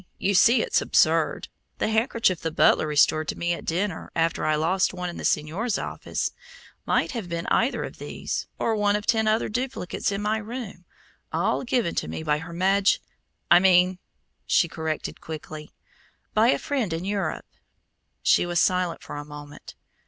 [0.17, 1.47] You see, it's absurd.
[1.77, 5.23] The handkerchief the butler restored to me at dinner, after I lost one in the
[5.23, 6.31] señor's office,
[6.87, 10.85] might have been either of these, or one of ten other duplicates in my room,
[11.31, 12.99] all given to me by her Maj
[13.51, 13.99] I mean,"
[14.47, 15.69] she corrected quickly,
[16.33, 17.45] "by a friend in Europe."
[18.23, 19.75] She was silent for a moment.